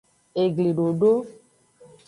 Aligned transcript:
Eglidodo. 0.43 1.11